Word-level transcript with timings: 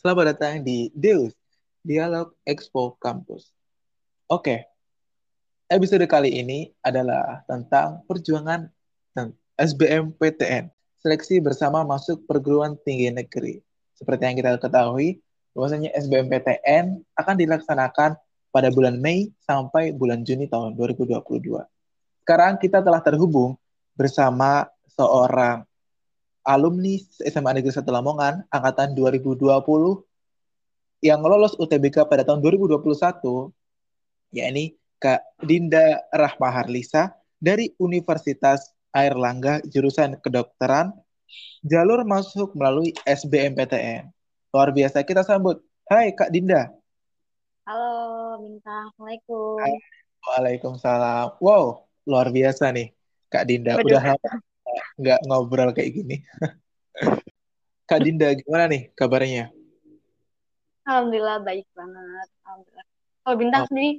Selamat 0.00 0.32
datang 0.32 0.64
di 0.64 0.88
Deus, 0.96 1.36
Dialog 1.84 2.32
Expo 2.48 2.96
Campus. 2.96 3.52
Oke, 4.32 4.64
episode 5.68 6.08
kali 6.08 6.40
ini 6.40 6.72
adalah 6.80 7.44
tentang 7.44 8.00
perjuangan 8.08 8.64
SBMPTN, 9.60 10.72
seleksi 11.04 11.44
bersama 11.44 11.84
masuk 11.84 12.24
perguruan 12.24 12.80
tinggi 12.80 13.12
negeri. 13.12 13.60
Seperti 13.92 14.24
yang 14.24 14.40
kita 14.40 14.56
ketahui, 14.56 15.20
bahwasanya 15.52 15.92
SBMPTN 15.92 17.04
akan 17.20 17.36
dilaksanakan 17.36 18.16
pada 18.56 18.68
bulan 18.72 18.96
Mei 18.96 19.28
sampai 19.44 19.92
bulan 19.92 20.24
Juni 20.24 20.48
tahun 20.48 20.80
2022. 20.80 21.20
Sekarang 22.24 22.56
kita 22.56 22.80
telah 22.80 23.04
terhubung 23.04 23.52
bersama 23.92 24.64
seorang 24.96 25.68
alumni 26.44 26.96
SMA 27.24 27.50
Negeri 27.60 27.72
1 27.72 27.84
Lamongan 27.84 28.44
angkatan 28.48 28.96
2020 28.96 29.44
yang 31.00 31.20
lolos 31.24 31.56
UTBK 31.56 32.04
pada 32.08 32.24
tahun 32.24 32.44
2021 32.44 32.80
yakni 34.36 34.76
Kak 35.00 35.24
Dinda 35.40 36.04
Rahma 36.12 36.52
Harlisa 36.52 37.16
dari 37.40 37.72
Universitas 37.80 38.68
Airlangga 38.92 39.64
jurusan 39.64 40.20
kedokteran 40.20 40.92
jalur 41.64 42.04
masuk 42.04 42.52
melalui 42.52 42.92
SBMPTN. 43.08 44.12
Luar 44.52 44.74
biasa 44.74 45.06
kita 45.06 45.24
sambut. 45.24 45.62
Hai 45.88 46.12
Kak 46.12 46.34
Dinda. 46.34 46.68
Halo 47.64 48.36
Bintang, 48.44 48.92
Assalamualaikum. 48.92 49.56
Waalaikumsalam. 50.20 51.40
Wow, 51.40 51.86
luar 52.04 52.28
biasa 52.28 52.68
nih 52.74 52.92
Kak 53.32 53.48
Dinda. 53.48 53.80
Udah 53.80 54.02
lama 54.18 54.49
nggak 55.00 55.20
ngobrol 55.26 55.72
kayak 55.72 55.90
gini. 55.96 56.16
Kak 57.88 58.00
Dinda, 58.04 58.30
gimana 58.36 58.70
nih 58.70 58.92
kabarnya? 58.94 59.50
Alhamdulillah 60.86 61.42
baik 61.42 61.66
banget. 61.72 62.28
Alhamdulillah. 62.44 62.86
Kalau 63.20 63.36
Bintang 63.36 63.62
Oh. 63.64 63.68
sendiri, 63.70 63.92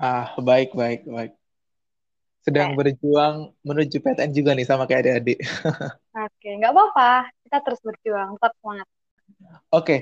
Ah, 0.00 0.34
baik, 0.34 0.74
baik, 0.74 1.06
baik. 1.06 1.32
Sedang 2.42 2.74
Oke. 2.74 2.90
berjuang 2.90 3.54
menuju 3.62 4.02
PTN 4.02 4.34
juga 4.34 4.50
nih 4.50 4.66
sama 4.66 4.88
kayak 4.88 5.06
adik-adik. 5.06 5.38
oke, 6.26 6.48
nggak 6.58 6.72
apa-apa. 6.74 7.30
Kita 7.46 7.58
terus 7.62 7.80
berjuang, 7.84 8.34
tetap 8.34 8.52
semangat. 8.58 8.88
Oke, 9.70 9.96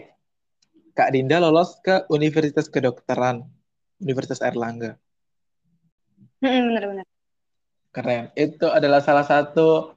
Kak 0.96 1.12
Dinda 1.12 1.36
lolos 1.36 1.76
ke 1.84 2.08
Universitas 2.08 2.70
Kedokteran, 2.72 3.44
Universitas 4.00 4.40
Airlangga. 4.40 4.96
Hmm, 6.40 6.72
Bener-bener. 6.72 7.04
Keren. 7.92 8.32
Itu 8.32 8.72
adalah 8.72 9.04
salah 9.04 9.26
satu 9.26 9.92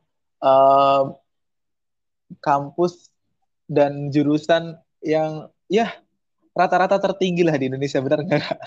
kampus 2.43 3.13
dan 3.69 4.11
jurusan 4.11 4.75
yang 5.03 5.47
ya 5.71 5.91
rata-rata 6.53 7.01
tertinggi 7.01 7.41
lah 7.41 7.57
di 7.57 7.67
Indonesia, 7.71 7.99
benar 7.99 8.21
nggak? 8.23 8.41
Kak? 8.43 8.59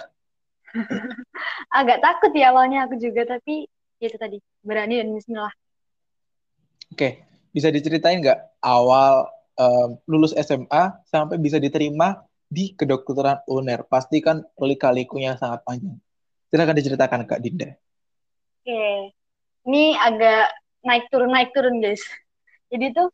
Agak 1.78 1.98
takut 2.02 2.32
ya 2.34 2.50
awalnya 2.52 2.84
aku 2.84 2.98
juga, 2.98 3.24
tapi 3.24 3.70
ya 4.02 4.06
itu 4.10 4.18
tadi 4.18 4.38
berani 4.60 5.00
dan 5.00 5.14
Bismillah. 5.14 5.54
Oke, 6.92 7.22
bisa 7.54 7.70
diceritain 7.70 8.20
nggak 8.20 8.60
awal 8.60 9.30
em, 9.56 9.96
lulus 10.10 10.34
SMA 10.36 10.96
sampai 11.06 11.36
bisa 11.40 11.56
diterima 11.62 12.26
di 12.46 12.74
kedokteran 12.74 13.42
UNER? 13.46 13.86
Pasti 13.86 14.20
kan 14.20 14.42
lika-likunya 14.58 15.38
sangat 15.38 15.62
panjang. 15.62 15.96
Silakan 16.50 16.76
diceritakan 16.78 17.20
Kak 17.26 17.40
Dinda. 17.42 17.74
Oke, 18.62 19.14
ini 19.66 19.94
agak 19.98 20.50
naik 20.86 21.10
turun 21.10 21.30
naik 21.34 21.50
turun 21.50 21.82
guys. 21.82 22.00
Jadi 22.70 22.94
tuh 22.94 23.10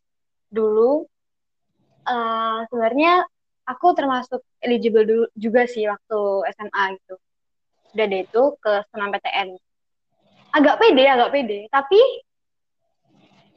dulu 0.52 1.08
eh, 2.04 2.58
sebenarnya 2.68 3.24
aku 3.64 3.86
termasuk 3.96 4.44
eligible 4.60 5.04
dulu 5.06 5.24
juga 5.32 5.64
sih 5.64 5.88
waktu 5.88 6.20
SMA 6.52 6.84
gitu. 7.00 7.14
Udah 7.92 8.06
deh 8.08 8.20
itu 8.24 8.42
ke 8.60 8.72
senam 8.92 9.08
PTN. 9.12 9.48
Agak 10.52 10.76
pede, 10.76 11.04
agak 11.08 11.32
pede. 11.32 11.58
Tapi 11.72 12.00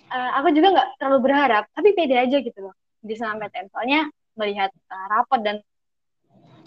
eh, 0.09 0.31
aku 0.39 0.47
juga 0.55 0.67
nggak 0.71 0.89
terlalu 0.99 1.19
berharap, 1.27 1.63
tapi 1.75 1.91
pede 1.91 2.15
aja 2.15 2.37
gitu 2.39 2.59
loh 2.63 2.75
di 3.03 3.13
senam 3.15 3.37
PTN. 3.37 3.67
Soalnya 3.71 4.07
melihat 4.39 4.71
eh, 4.71 5.05
rapot 5.11 5.39
dan 5.43 5.59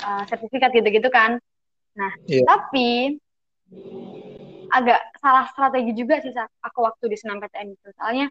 eh, 0.04 0.22
sertifikat 0.28 0.70
gitu-gitu 0.72 1.08
kan. 1.08 1.40
Nah, 1.98 2.12
Iya. 2.30 2.46
tapi 2.46 3.18
agak 4.70 5.00
salah 5.18 5.46
strategi 5.50 5.92
juga 5.96 6.20
sih 6.20 6.32
aku 6.36 6.78
waktu 6.84 7.04
di 7.12 7.16
senam 7.16 7.40
PTN 7.40 7.74
itu. 7.74 7.88
Soalnya 7.96 8.26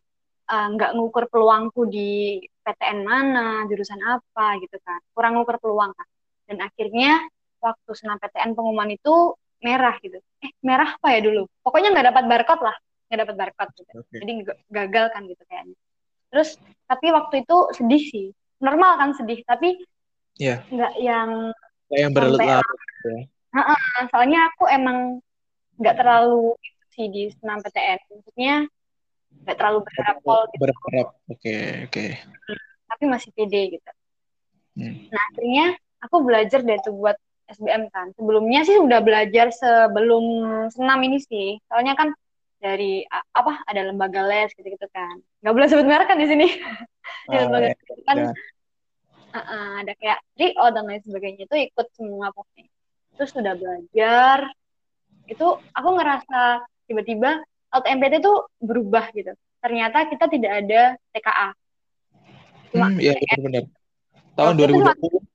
eh, 0.47 0.67
nggak 0.73 0.91
ngukur 0.95 1.27
peluangku 1.27 1.89
di 1.89 2.41
PTN 2.63 2.99
mana, 3.03 3.63
jurusan 3.67 3.99
apa 4.03 4.59
gitu 4.63 4.77
kan. 4.83 4.99
Kurang 5.11 5.39
ngukur 5.39 5.57
peluang 5.59 5.91
kan. 5.93 6.07
Dan 6.47 6.63
akhirnya 6.63 7.27
waktu 7.59 7.91
senam 7.97 8.17
PTN 8.21 8.53
pengumuman 8.55 8.91
itu 8.93 9.35
merah 9.63 9.97
gitu. 9.99 10.21
Eh, 10.43 10.53
merah 10.61 10.93
apa 10.95 11.17
ya 11.17 11.19
dulu? 11.25 11.49
Pokoknya 11.65 11.91
nggak 11.93 12.07
dapat 12.13 12.23
barcode 12.29 12.63
lah. 12.63 12.75
Nggak 13.09 13.19
dapat 13.25 13.35
barcode 13.35 13.71
gitu. 13.81 13.91
Oke. 13.97 14.15
Jadi 14.21 14.31
gagal 14.69 15.05
kan 15.11 15.21
gitu 15.25 15.43
kayaknya. 15.49 15.77
Terus, 16.27 16.59
tapi 16.85 17.07
waktu 17.15 17.47
itu 17.47 17.57
sedih 17.73 18.03
sih. 18.03 18.27
Normal 18.59 18.99
kan 18.99 19.09
sedih, 19.15 19.41
tapi 19.47 19.79
Iya. 20.37 20.61
nggak 20.69 20.93
yang 21.01 21.29
Kayak 21.87 22.01
yang 22.03 22.11
berlarut-larut. 22.13 22.77
ya. 23.07 23.19
Nah, 23.57 24.05
soalnya 24.11 24.39
aku 24.53 24.63
emang 24.69 25.23
nggak 25.77 25.95
terlalu 25.97 26.53
itu 26.59 26.83
sih 26.93 27.05
di 27.09 27.23
senam 27.38 27.61
PTN. 27.61 27.99
Maksudnya 28.09 28.55
nggak 29.45 29.55
terlalu 29.57 29.79
berharap 29.85 30.17
pol 30.25 30.41
gitu, 30.51 30.61
Berharap. 30.65 31.07
Oke, 31.29 31.55
oke. 31.88 32.05
tapi 32.88 33.03
masih 33.05 33.29
pede 33.35 33.77
gitu. 33.77 33.91
Hmm. 34.77 34.95
Nah, 35.11 35.21
akhirnya 35.33 35.66
aku 36.01 36.16
belajar 36.23 36.59
deh 36.63 36.79
tuh 36.81 36.95
buat 36.95 37.17
SBM 37.47 37.87
kan. 37.91 38.11
Sebelumnya 38.17 38.63
sih 38.63 38.77
udah 38.79 38.99
belajar 39.03 39.51
sebelum 39.51 40.23
senam 40.73 40.99
ini 41.03 41.19
sih. 41.21 41.59
Soalnya 41.67 41.93
kan 41.95 42.11
dari 42.57 43.05
apa 43.11 43.61
ada 43.69 43.85
lembaga 43.85 44.25
les 44.25 44.49
gitu-gitu 44.57 44.87
kan. 44.89 45.21
Nggak 45.45 45.53
boleh 45.53 45.67
sebut 45.69 45.85
merek 45.85 46.07
kan 46.09 46.17
di 46.17 46.27
sini. 46.27 46.47
Di 47.29 47.35
Ah, 47.35 47.43
lembaga 47.43 47.67
ya, 47.71 47.75
itu 47.75 47.93
kan 48.03 48.17
jangan. 48.19 48.35
uh, 49.31 49.39
uh, 49.39 49.69
ada 49.83 49.93
kayak 49.95 50.19
Rio 50.35 50.66
dan 50.71 50.83
lain 50.87 51.01
sebagainya 51.03 51.43
itu 51.47 51.55
ikut 51.71 51.87
semua 51.95 52.31
pokoknya. 52.31 52.67
Terus 53.16 53.31
sudah 53.31 53.53
belajar, 53.55 54.39
itu 55.27 55.47
aku 55.75 55.89
ngerasa 55.99 56.63
tiba-tiba 56.88 57.43
LTMPT 57.67 58.23
itu 58.23 58.33
berubah 58.63 59.11
gitu. 59.11 59.35
Ternyata 59.59 60.07
kita 60.07 60.25
tidak 60.31 60.51
ada 60.63 60.81
TKA. 61.11 61.49
Cuma 62.71 62.88
Hmm, 62.91 62.99
ya 62.99 63.13
TPS. 63.15 63.27
benar-benar. 63.35 63.63
Tahun 64.37 64.53
Waktu 64.53 64.63
itu 64.63 64.73
cuma 64.79 64.93
2020 64.95 65.25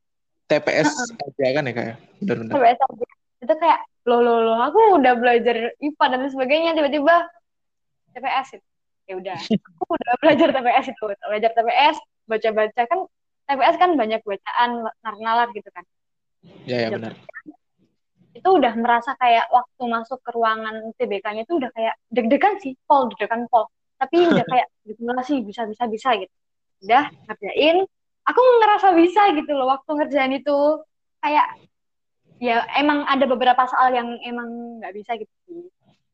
TPS 0.48 0.91
aja 1.16 1.47
kan 1.52 1.62
ya 1.69 1.72
kayak. 1.76 1.97
Benar-benar. 2.20 2.52
TPS 2.56 2.78
aja. 2.81 3.06
Itu 3.42 3.54
kayak 3.58 3.81
loh 4.02 4.20
loh 4.22 4.38
loh 4.42 4.58
aku 4.58 4.98
udah 4.98 5.14
belajar 5.14 5.56
IPA 5.78 6.04
dan 6.10 6.20
sebagainya 6.31 6.70
tiba-tiba 6.75 7.14
TPS 8.16 8.48
itu. 8.58 8.69
Ya 9.10 9.14
udah, 9.19 9.38
aku 9.82 9.92
udah 9.92 10.14
belajar 10.22 10.48
TPS 10.54 10.86
itu. 10.94 11.04
Belajar 11.28 11.50
TPS, 11.52 11.97
baca-baca 12.31 12.82
kan 12.86 13.00
TPS 13.50 13.76
kan 13.76 13.91
banyak 13.98 14.20
bacaan 14.22 14.70
nalar-nalar 15.02 15.48
gitu 15.52 15.69
kan. 15.75 15.84
Ya, 16.64 16.86
ya 16.86 16.88
benar. 16.94 17.12
Itu 18.42 18.50
udah 18.58 18.75
merasa 18.75 19.14
kayak 19.22 19.47
waktu 19.54 19.82
masuk 19.86 20.19
ke 20.19 20.34
ruangan 20.34 20.91
TBK-nya 20.98 21.47
itu 21.47 21.62
udah 21.62 21.70
kayak 21.70 21.94
deg-degan 22.10 22.58
sih, 22.58 22.75
pol, 22.91 23.06
deg-degan 23.06 23.47
pol. 23.47 23.70
Tapi 24.03 24.19
udah 24.34 24.42
kayak 24.42 24.66
gimana 24.98 25.22
sih 25.22 25.38
bisa 25.47 25.62
bisa 25.70 25.86
bisa 25.86 26.10
gitu. 26.19 26.34
Udah 26.82 27.06
ngerjain, 27.31 27.86
aku 28.26 28.41
ngerasa 28.58 28.98
bisa 28.98 29.31
gitu 29.38 29.54
loh 29.54 29.70
waktu 29.70 29.91
ngerjain 29.94 30.34
itu 30.34 30.58
kayak 31.22 31.47
ya 32.42 32.66
emang 32.75 33.06
ada 33.06 33.31
beberapa 33.31 33.62
soal 33.70 33.94
yang 33.94 34.19
emang 34.26 34.82
nggak 34.82 34.91
bisa 34.91 35.14
gitu 35.14 35.34
sih. 35.47 35.62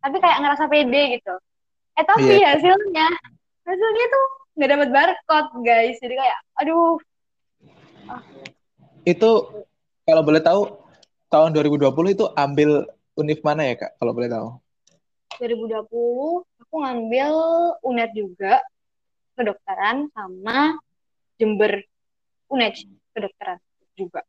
Tapi 0.04 0.20
kayak 0.20 0.44
ngerasa 0.44 0.68
pede 0.68 1.16
gitu. 1.16 1.32
Eh 1.96 2.04
tapi 2.04 2.44
Iya. 2.44 2.60
hasilnya 2.60 3.08
hasilnya 3.64 4.06
tuh 4.12 4.24
nggak 4.60 4.70
dapat 4.76 4.88
barcode 4.92 5.50
guys. 5.64 5.96
Jadi 6.04 6.12
kayak 6.12 6.38
aduh 6.60 7.00
Itu 9.08 9.64
kalau 10.04 10.20
boleh 10.20 10.44
tahu 10.44 10.87
tahun 11.28 11.52
2020 11.52 12.16
itu 12.16 12.24
ambil 12.32 12.88
univ 13.16 13.40
mana 13.44 13.62
ya 13.68 13.74
Kak? 13.76 14.00
Kalau 14.00 14.12
boleh 14.16 14.28
tahu. 14.32 14.48
2020 15.38 16.64
aku 16.66 16.74
ngambil 16.82 17.32
UNED 17.84 18.10
juga 18.16 18.64
kedokteran 19.38 20.10
sama 20.10 20.74
Jember 21.38 21.84
UNED 22.50 22.74
kedokteran 23.14 23.60
juga. 23.94 24.24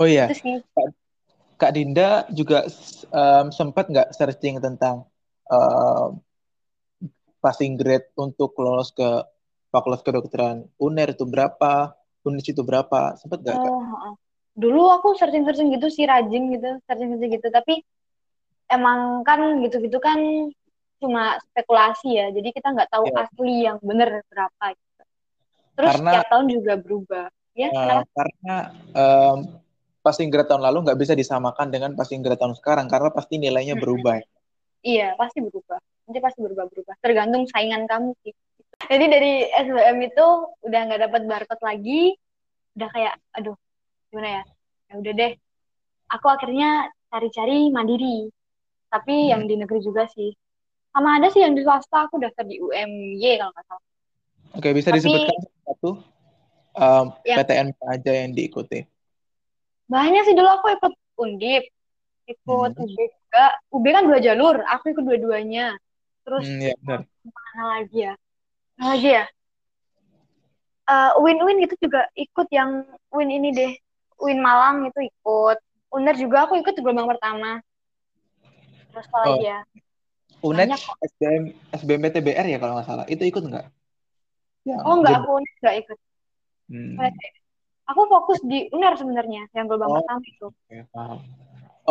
Oh 0.00 0.08
iya. 0.08 0.30
Kak 1.60 1.76
Dinda 1.76 2.24
juga 2.32 2.64
em, 3.12 3.46
sempat 3.52 3.92
nggak 3.92 4.16
searching 4.16 4.56
tentang 4.64 5.04
em, 5.50 6.16
passing 7.44 7.76
grade 7.76 8.08
untuk 8.16 8.56
lolos 8.56 8.92
ke 8.96 9.24
Fakultas 9.68 10.02
Kedokteran 10.02 10.66
UNER 10.80 11.12
itu 11.12 11.28
berapa, 11.28 11.94
UNIS 12.24 12.52
itu 12.52 12.62
berapa, 12.64 13.16
sempat 13.20 13.44
nggak 13.44 13.56
Kak? 13.60 13.70
Oh. 13.70 14.16
Dulu 14.54 14.82
aku 14.90 15.14
searching-searching 15.16 15.70
gitu 15.74 15.86
sih 15.88 16.04
rajin 16.04 16.50
gitu, 16.54 16.78
searching-searching 16.86 17.32
gitu. 17.38 17.48
Tapi 17.50 17.80
emang 18.70 19.22
kan 19.26 19.60
gitu-gitu 19.62 19.98
kan 20.02 20.18
cuma 21.00 21.38
spekulasi 21.50 22.18
ya. 22.18 22.26
Jadi 22.30 22.48
kita 22.52 22.70
nggak 22.74 22.90
tahu 22.92 23.08
Iya. 23.08 23.16
asli 23.24 23.54
yang 23.64 23.78
bener 23.80 24.20
berapa 24.28 24.64
gitu. 24.74 25.02
Terus 25.78 25.92
Karena- 25.96 26.12
tiap 26.12 26.26
tahun 26.28 26.46
juga 26.50 26.74
berubah. 26.76 27.26
Ya, 27.58 27.68
uh, 27.74 28.06
karena 28.14 28.56
um, 28.94 29.38
passing 30.00 30.30
grade 30.30 30.46
tahun 30.48 30.62
lalu 30.64 30.86
nggak 30.86 31.00
bisa 31.02 31.12
disamakan 31.18 31.68
dengan 31.68 31.92
passing 31.98 32.22
grade 32.22 32.38
tahun 32.38 32.54
sekarang 32.56 32.86
karena 32.86 33.10
pasti 33.10 33.36
nilainya 33.42 33.74
berubah. 33.74 34.22
Iya, 34.80 35.18
pasti 35.18 35.44
berubah. 35.44 35.76
Nanti 36.08 36.18
pasti 36.24 36.38
berubah-berubah. 36.40 36.94
Tergantung 37.04 37.44
saingan 37.50 37.84
kamu 37.84 38.16
sih. 38.24 38.32
Jadi 38.80 39.04
dari 39.12 39.32
SBM 39.44 39.98
itu 40.08 40.26
udah 40.64 40.80
nggak 40.88 41.00
dapat 41.10 41.22
barcode 41.28 41.62
lagi, 41.62 42.16
udah 42.80 42.88
kayak, 42.88 43.14
aduh, 43.36 43.56
gimana 44.10 44.28
ya? 44.28 44.42
Ya 44.90 44.94
udah 44.98 45.12
deh. 45.14 45.32
Aku 46.10 46.26
akhirnya 46.26 46.90
cari-cari 47.10 47.70
mandiri. 47.70 48.30
Tapi 48.90 49.14
hmm. 49.14 49.30
yang 49.30 49.42
di 49.46 49.54
negeri 49.54 49.80
juga 49.80 50.10
sih. 50.10 50.34
Sama 50.90 51.22
ada 51.22 51.30
sih 51.30 51.46
yang 51.46 51.54
di 51.54 51.62
swasta, 51.62 52.10
aku 52.10 52.18
daftar 52.18 52.42
di 52.42 52.58
UMY 52.58 53.38
kalau 53.38 53.54
nggak 53.54 53.66
salah. 53.70 53.84
Oke, 54.58 54.68
bisa 54.74 54.90
Tapi, 54.90 54.98
disebutkan 54.98 55.38
satu 55.62 55.90
um, 56.74 57.06
yang, 57.22 57.38
PTN 57.38 57.68
aja 57.86 58.12
yang 58.26 58.34
diikuti? 58.34 58.82
Banyak 59.86 60.26
sih 60.26 60.34
dulu 60.34 60.50
aku 60.50 60.66
ikut 60.74 60.94
Undip, 61.20 61.64
ikut 62.26 62.72
hmm. 62.74 62.82
UB 62.82 62.98
juga. 62.98 63.44
UB 63.70 63.84
kan 63.92 64.04
dua 64.08 64.18
jalur, 64.18 64.56
aku 64.66 64.90
ikut 64.90 65.04
dua-duanya. 65.06 65.78
Terus 66.26 66.46
hmm, 66.48 66.60
ya, 66.64 66.74
mana 66.82 67.62
lagi 67.78 67.98
ya? 68.10 68.14
Mana 68.74 68.86
lagi 68.96 69.10
ya? 69.14 69.24
Uh, 70.90 71.10
Win-Win 71.22 71.62
itu 71.62 71.78
juga 71.78 72.10
ikut 72.18 72.48
yang 72.50 72.82
Win 73.14 73.30
ini 73.30 73.54
deh. 73.54 73.72
Win 74.20 74.40
Malang 74.40 74.86
itu 74.88 75.00
ikut. 75.08 75.58
Uner 75.90 76.14
juga 76.14 76.46
aku 76.46 76.60
ikut 76.60 76.76
gelombang 76.78 77.10
pertama. 77.16 77.58
Terus 78.94 79.06
apa 79.10 79.16
oh. 79.16 79.22
lagi 79.26 79.46
ya? 79.48 79.60
UNED 80.40 80.72
SBM 81.04 81.44
SBM 81.76 82.02
TBR 82.08 82.46
ya 82.48 82.58
kalau 82.60 82.78
nggak 82.78 82.88
salah. 82.88 83.04
Itu 83.08 83.22
ikut 83.28 83.44
nggak? 83.44 83.66
Ya, 84.68 84.76
oh 84.84 85.00
nggak, 85.00 85.24
aku 85.24 85.30
UNED 85.40 85.56
nggak 85.60 85.76
ikut. 85.84 85.98
Hmm. 86.70 86.96
Aku 87.90 88.00
fokus 88.06 88.38
di 88.46 88.70
UNER 88.70 88.94
sebenarnya, 88.94 89.50
yang 89.56 89.66
gelombang 89.66 89.90
oh, 89.90 89.96
pertama 90.00 90.22
itu. 90.22 90.46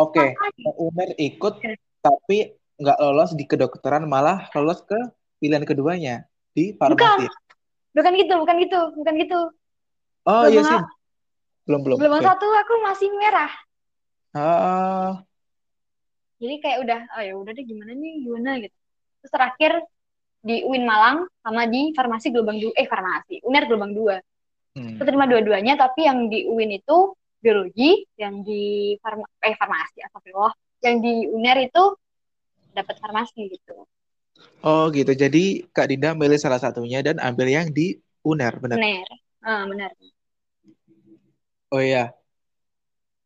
Oke, 0.00 0.32
okay. 0.32 0.72
UNER 0.80 1.10
ikut, 1.20 1.54
okay. 1.60 1.76
tapi 2.00 2.56
nggak 2.80 2.98
lolos 2.98 3.36
di 3.36 3.44
kedokteran, 3.44 4.08
malah 4.08 4.48
lolos 4.56 4.80
ke 4.88 4.96
pilihan 5.36 5.68
keduanya 5.68 6.24
di 6.56 6.72
farmasi. 6.72 6.96
Bukan, 6.96 7.18
bukan 7.92 8.12
gitu, 8.16 8.34
bukan 8.40 8.56
gitu, 8.64 8.80
bukan 8.96 9.14
gitu. 9.20 9.40
Oh 10.24 10.44
iya 10.48 10.62
sih. 10.64 10.80
Belum 11.70 11.86
belum. 11.86 11.96
Belum 12.02 12.18
okay. 12.18 12.26
satu 12.26 12.46
aku 12.50 12.74
masih 12.82 13.08
merah. 13.14 13.52
Uh... 14.34 15.14
Jadi 16.42 16.54
kayak 16.58 16.78
udah, 16.82 17.00
oh 17.14 17.22
ya 17.22 17.34
udah 17.38 17.52
deh 17.54 17.62
gimana 17.62 17.94
nih, 17.94 18.26
gimana 18.26 18.50
gitu. 18.58 18.74
Terus 19.22 19.30
terakhir 19.30 19.72
di 20.40 20.64
UIN 20.64 20.88
Malang 20.88 21.28
sama 21.44 21.68
di 21.70 21.92
farmasi 21.94 22.32
gelombang 22.32 22.58
dua, 22.58 22.72
eh 22.74 22.88
farmasi, 22.90 23.44
UNER 23.44 23.70
gelombang 23.70 23.92
dua. 23.94 24.16
Hmm. 24.74 24.96
Keterima 24.98 25.28
dua-duanya, 25.30 25.78
tapi 25.78 26.10
yang 26.10 26.26
di 26.26 26.48
UIN 26.48 26.80
itu 26.80 27.14
biologi, 27.38 28.02
yang 28.16 28.40
di 28.42 28.96
farma, 28.98 29.28
eh 29.44 29.54
farmasi, 29.54 30.00
astagfirullah, 30.02 30.54
yang 30.80 30.98
di 30.98 31.28
UNER 31.28 31.70
itu 31.70 31.84
dapat 32.72 32.96
farmasi 32.98 33.46
gitu. 33.46 33.84
Oh 34.64 34.88
gitu, 34.90 35.12
jadi 35.12 35.68
Kak 35.68 35.92
Dinda 35.92 36.16
milih 36.16 36.40
salah 36.40 36.58
satunya 36.58 37.04
dan 37.04 37.20
ambil 37.20 37.52
yang 37.52 37.68
di 37.68 38.00
UNER, 38.24 38.56
benar? 38.56 38.80
UNER, 38.80 39.08
ah, 39.44 39.68
benar. 39.68 39.92
Oh 41.70 41.78
iya, 41.78 42.10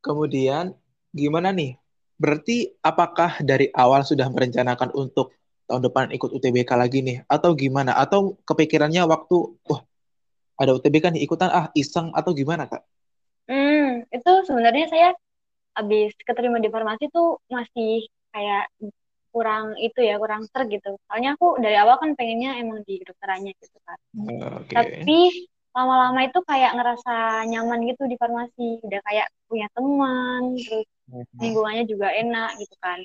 kemudian 0.04 0.76
gimana 1.16 1.48
nih? 1.48 1.80
Berarti 2.20 2.76
apakah 2.84 3.40
dari 3.40 3.72
awal 3.72 4.04
sudah 4.04 4.28
merencanakan 4.28 4.92
untuk 4.92 5.32
tahun 5.64 5.82
depan 5.88 6.12
ikut 6.12 6.28
UTBK 6.28 6.76
lagi 6.76 7.00
nih? 7.00 7.24
Atau 7.24 7.56
gimana? 7.56 7.96
Atau 7.96 8.36
kepikirannya 8.44 9.00
waktu, 9.08 9.36
wah 9.64 9.80
ada 10.60 10.76
UTB 10.76 11.00
kan 11.00 11.16
ikutan 11.16 11.50
ah 11.50 11.66
iseng 11.72 12.12
atau 12.12 12.36
gimana 12.36 12.68
kak? 12.68 12.84
Hmm, 13.48 14.04
itu 14.12 14.30
sebenarnya 14.44 14.86
saya 14.92 15.08
habis 15.74 16.14
keterima 16.22 16.60
di 16.62 16.70
farmasi 16.70 17.10
tuh 17.10 17.40
masih 17.50 18.06
kayak 18.30 18.70
kurang 19.34 19.74
itu 19.82 19.98
ya 19.98 20.20
kurang 20.22 20.46
ter 20.46 20.62
gitu. 20.70 20.94
Soalnya 21.10 21.34
aku 21.34 21.58
dari 21.58 21.74
awal 21.74 21.98
kan 21.98 22.14
pengennya 22.14 22.60
emang 22.62 22.86
di 22.86 23.02
kedokterannya 23.02 23.52
gitu 23.58 23.78
kan. 23.82 23.98
Okay. 24.62 25.02
Tapi 25.02 25.18
lama-lama 25.74 26.22
itu 26.22 26.38
kayak 26.46 26.78
ngerasa 26.78 27.44
nyaman 27.50 27.82
gitu 27.90 28.06
di 28.06 28.14
farmasi, 28.14 28.78
udah 28.86 29.00
kayak 29.10 29.26
punya 29.50 29.66
teman, 29.74 30.54
terus 30.54 30.86
hmm. 31.10 31.42
lingkungannya 31.42 31.84
juga 31.90 32.14
enak 32.14 32.50
gitu 32.62 32.74
kan. 32.78 32.98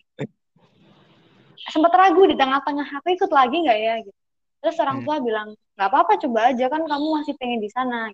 Sempat 1.74 1.92
ragu 1.98 2.24
di 2.30 2.38
tengah-tengah 2.38 2.88
aku 3.01 3.07
ikut 3.18 3.31
lagi 3.33 3.57
nggak 3.66 3.80
ya 3.81 3.94
gitu. 4.06 4.19
Terus 4.62 4.77
orang 4.77 5.01
hmm. 5.01 5.06
tua 5.10 5.18
bilang 5.18 5.50
nggak 5.80 5.89
apa-apa 5.95 6.19
coba 6.27 6.51
aja 6.51 6.68
kan 6.68 6.83
kamu 6.83 7.07
masih 7.24 7.33
pengen 7.39 7.63
di 7.63 7.71
sana 7.71 8.12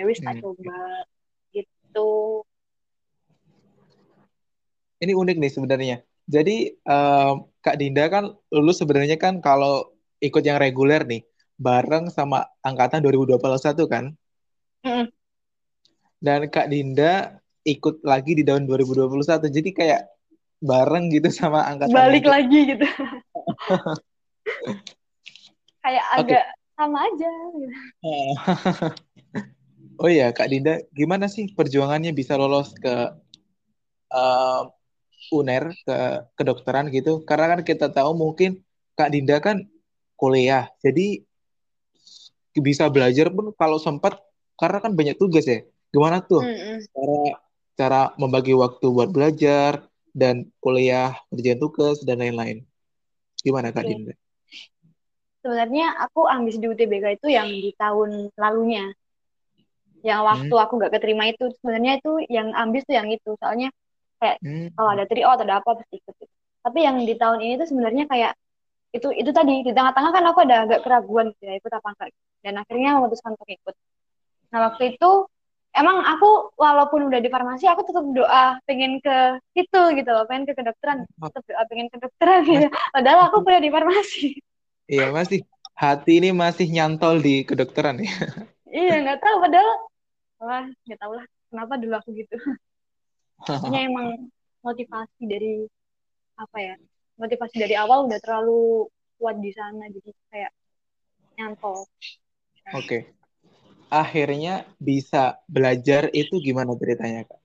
ya 0.00 0.08
wis 0.08 0.16
tak 0.16 0.40
hmm. 0.40 0.44
coba 0.44 0.80
gitu 1.52 2.40
ini 5.04 5.12
unik 5.12 5.36
nih 5.36 5.52
sebenarnya 5.52 5.96
jadi 6.24 6.72
um, 6.88 7.44
Kak 7.60 7.76
Dinda 7.76 8.08
kan 8.08 8.32
lulus 8.48 8.80
sebenarnya 8.80 9.20
kan 9.20 9.44
kalau 9.44 9.92
ikut 10.24 10.40
yang 10.40 10.56
reguler 10.56 11.04
nih 11.04 11.20
bareng 11.56 12.12
sama 12.12 12.48
angkatan 12.60 13.00
2021 13.00 13.40
kan? 13.88 14.04
Mm. 14.86 15.10
dan 16.22 16.46
Kak 16.48 16.70
Dinda 16.70 17.42
ikut 17.66 18.00
lagi 18.06 18.38
di 18.38 18.46
tahun 18.46 18.70
2021 18.70 19.50
jadi 19.50 19.70
kayak 19.74 20.02
bareng 20.62 21.10
gitu 21.10 21.28
sama 21.28 21.66
angkatan 21.66 21.92
balik 21.92 22.24
lagi 22.24 22.76
gitu. 22.76 22.86
Kayak 25.82 26.06
agak 26.18 26.42
okay 26.42 26.56
sama 26.76 26.98
aja 27.08 27.30
oh 30.04 30.10
iya 30.12 30.28
Kak 30.30 30.52
Dinda 30.52 30.84
gimana 30.92 31.26
sih 31.26 31.48
perjuangannya 31.56 32.12
bisa 32.12 32.36
lolos 32.36 32.76
ke 32.76 33.16
uh, 34.12 34.62
UNER 35.32 35.72
ke 35.82 35.98
kedokteran 36.36 36.92
gitu? 36.92 37.24
Karena 37.24 37.56
kan 37.56 37.60
kita 37.64 37.88
tahu 37.90 38.12
mungkin 38.12 38.60
Kak 38.94 39.10
Dinda 39.10 39.40
kan 39.40 39.64
kuliah 40.20 40.68
jadi 40.84 41.24
bisa 42.60 42.88
belajar 42.88 43.30
pun 43.32 43.52
kalau 43.54 43.76
sempat 43.80 44.18
karena 44.56 44.78
kan 44.80 44.92
banyak 44.96 45.16
tugas 45.16 45.44
ya 45.44 45.64
gimana 45.92 46.20
tuh 46.24 46.42
mm 46.42 46.88
cara 46.92 47.20
cara 47.76 48.00
membagi 48.16 48.56
waktu 48.56 48.88
buat 48.88 49.12
belajar 49.12 49.84
dan 50.16 50.48
kuliah 50.64 51.12
kerjaan 51.28 51.60
tugas 51.60 52.00
dan 52.08 52.24
lain-lain 52.24 52.64
gimana 53.44 53.68
Kak 53.68 53.84
okay. 53.84 53.92
Dinda? 53.92 54.14
sebenarnya 55.44 55.86
aku 56.02 56.24
ambis 56.26 56.56
di 56.56 56.66
UTBK 56.66 57.22
itu 57.22 57.28
yang 57.30 57.46
di 57.46 57.70
tahun 57.76 58.32
lalunya 58.34 58.90
yang 60.02 60.24
waktu 60.26 60.50
hmm. 60.50 60.64
aku 60.64 60.72
gak 60.82 60.92
keterima 60.96 61.30
itu 61.30 61.52
sebenarnya 61.62 62.02
itu 62.02 62.12
yang 62.26 62.50
ambis 62.56 62.82
tuh 62.88 62.96
yang 62.96 63.06
itu 63.12 63.36
soalnya 63.38 63.70
kayak 64.18 64.40
hmm. 64.40 64.74
kalau 64.74 64.90
ada 64.96 65.04
triot 65.06 65.38
ada 65.38 65.60
apa 65.62 65.70
pasti 65.78 66.00
ikut 66.00 66.14
tapi 66.66 66.78
yang 66.82 66.96
di 67.04 67.14
tahun 67.14 67.38
ini 67.44 67.54
tuh 67.62 67.68
sebenarnya 67.70 68.04
kayak 68.10 68.32
itu 68.96 69.08
itu 69.12 69.30
tadi 69.30 69.60
di 69.62 69.72
tengah-tengah 69.76 70.10
kan 70.10 70.24
aku 70.26 70.38
ada 70.48 70.56
agak 70.64 70.80
keraguan 70.82 71.30
gitu 71.36 71.44
ya 71.44 71.54
ikut 71.60 71.72
apa 71.72 71.88
enggak. 71.92 72.10
Dan 72.40 72.54
akhirnya 72.60 72.90
memutuskan 72.96 73.36
untuk 73.36 73.48
ikut. 73.48 73.74
Nah 74.50 74.58
waktu 74.70 74.96
itu 74.96 75.10
emang 75.76 76.00
aku 76.00 76.56
walaupun 76.56 77.12
udah 77.12 77.20
di 77.20 77.28
farmasi 77.28 77.68
aku 77.68 77.84
tetap 77.84 78.04
doa 78.16 78.56
pengen 78.64 78.98
ke 79.04 79.38
situ 79.52 79.82
gitu 80.00 80.10
loh 80.10 80.24
pengen 80.24 80.48
ke 80.48 80.56
kedokteran. 80.56 81.04
Tetap 81.04 81.42
doa 81.44 81.62
pengen 81.68 81.86
ke 81.92 82.00
kedokteran 82.00 82.40
gitu. 82.48 82.66
Padahal 82.96 83.20
aku 83.28 83.36
kuliah 83.44 83.62
di 83.62 83.70
farmasi. 83.70 84.40
Iya 84.86 85.12
masih 85.12 85.44
hati 85.76 86.22
ini 86.24 86.30
masih 86.32 86.66
nyantol 86.72 87.20
di 87.20 87.44
kedokteran 87.44 88.00
ya. 88.00 88.14
iya 88.72 89.02
nggak 89.04 89.20
tahu 89.22 89.36
padahal 89.44 89.70
wah 90.42 90.64
nggak 90.84 90.98
tahu 91.00 91.12
lah 91.14 91.26
kenapa 91.52 91.72
dulu 91.76 91.94
aku 92.00 92.10
gitu. 92.16 92.36
Hanya 93.66 93.84
emang 93.84 94.32
motivasi 94.64 95.22
dari 95.28 95.68
apa 96.36 96.58
ya 96.58 96.74
motivasi 97.16 97.56
dari 97.56 97.74
awal 97.76 98.08
udah 98.08 98.20
terlalu 98.20 98.88
kuat 99.16 99.36
di 99.40 99.50
sana 99.52 99.88
jadi 99.88 100.10
kayak 100.32 100.52
nyantol. 101.36 101.84
Oke. 102.72 102.80
Okay. 102.80 103.02
Akhirnya 103.86 104.66
bisa 104.76 105.38
belajar 105.46 106.10
itu 106.10 106.42
gimana 106.42 106.74
ceritanya 106.74 107.24
kak? 107.24 107.40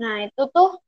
Nah 0.00 0.24
itu 0.24 0.42
tuh 0.50 0.80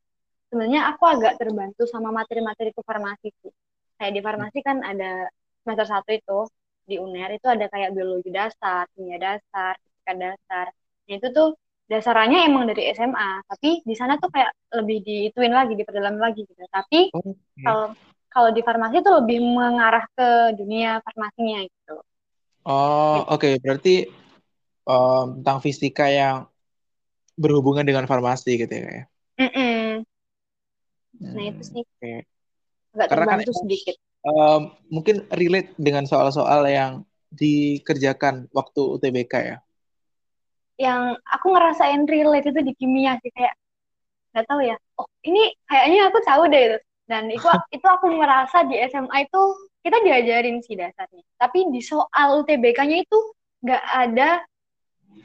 sebenarnya 0.49 0.93
aku 0.97 1.05
agak 1.05 1.37
terbantu 1.37 1.85
sama 1.89 2.09
materi-materi 2.11 2.73
ke 2.73 2.83
farmasi 2.83 3.29
sih. 3.45 3.53
Kayak 4.01 4.13
di 4.17 4.21
farmasi 4.25 4.59
kan 4.65 4.81
ada 4.81 5.29
semester 5.63 5.87
satu 5.87 6.11
itu 6.11 6.39
di 6.83 6.97
UNER 6.99 7.39
itu 7.39 7.47
ada 7.47 7.71
kayak 7.71 7.95
biologi 7.95 8.33
dasar, 8.35 8.89
kimia 8.97 9.21
dasar, 9.21 9.79
fisika 9.79 10.13
dasar. 10.19 10.67
Nah, 11.07 11.15
itu 11.15 11.29
tuh 11.31 11.55
dasarnya 11.93 12.49
emang 12.49 12.65
dari 12.65 12.89
SMA, 12.97 13.45
tapi 13.45 13.85
di 13.85 13.93
sana 13.93 14.17
tuh 14.17 14.33
kayak 14.33 14.49
lebih 14.81 15.05
diituin 15.05 15.53
lagi, 15.53 15.77
diperdalam 15.77 16.17
lagi 16.17 16.49
gitu. 16.49 16.65
Tapi 16.73 17.13
oh, 17.13 17.37
kalau 17.61 17.87
kalau 18.33 18.49
di 18.57 18.65
farmasi 18.65 19.05
tuh 19.05 19.21
lebih 19.21 19.45
mengarah 19.45 20.09
ke 20.17 20.57
dunia 20.57 21.05
farmasinya 21.05 21.61
gitu. 21.69 21.97
Oh, 22.65 23.29
oke. 23.29 23.37
Okay. 23.37 23.55
Berarti 23.61 23.95
um, 24.89 25.45
tentang 25.45 25.61
fisika 25.61 26.09
yang 26.09 26.49
berhubungan 27.37 27.85
dengan 27.85 28.09
farmasi 28.09 28.57
gitu 28.57 28.73
ya? 28.73 29.05
Mm 29.37 29.51
-mm. 29.53 29.87
Nah, 31.23 31.45
itu 31.45 31.63
sih. 31.63 31.85
Okay. 32.01 32.25
Kan 32.97 33.09
terbantu 33.09 33.53
kan, 33.53 33.61
sedikit 33.65 33.97
um, 34.27 34.73
mungkin 34.89 35.27
relate 35.35 35.75
dengan 35.77 36.07
soal-soal 36.07 36.67
yang 36.67 36.93
dikerjakan 37.33 38.49
waktu 38.53 38.81
UTBK 38.81 39.35
ya? 39.35 39.59
Yang 40.83 41.15
aku 41.23 41.47
ngerasain 41.55 42.03
relate 42.11 42.51
itu 42.51 42.61
di 42.67 42.73
kimia 42.75 43.15
sih 43.23 43.31
kayak 43.31 43.55
nggak 44.35 44.47
tahu 44.51 44.61
ya. 44.67 44.77
Oh 44.99 45.07
ini 45.23 45.55
kayaknya 45.71 46.11
aku 46.11 46.19
tahu 46.27 46.43
deh 46.51 46.63
itu. 46.75 46.79
Dan 47.07 47.31
itu 47.31 47.47
itu 47.77 47.87
aku 47.87 48.07
merasa 48.11 48.67
di 48.67 48.75
SMA 48.91 49.31
itu 49.31 49.41
kita 49.87 49.99
diajarin 50.03 50.59
sih 50.67 50.75
dasarnya. 50.75 51.23
Tapi 51.39 51.71
di 51.71 51.79
soal 51.79 52.43
UTBK-nya 52.43 52.99
itu 53.07 53.19
nggak 53.63 53.85
ada 53.87 54.43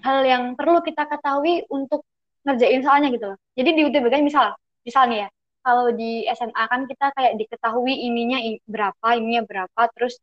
hal 0.06 0.20
yang 0.22 0.44
perlu 0.54 0.84
kita 0.86 1.10
ketahui 1.10 1.66
untuk 1.74 2.06
ngerjain 2.46 2.82
soalnya 2.86 3.10
gitu 3.10 3.26
loh. 3.34 3.38
Jadi 3.58 3.70
di 3.74 3.82
UTBK 3.88 4.22
misal 4.22 4.54
misalnya 4.86 5.28
ya 5.28 5.30
kalau 5.66 5.92
di 5.92 6.24
SMA 6.32 6.64
kan 6.72 6.88
kita 6.88 7.12
kayak 7.12 7.34
diketahui 7.36 7.92
ininya 7.92 8.40
berapa 8.64 9.08
ininya 9.20 9.44
berapa 9.44 9.82
terus 9.92 10.16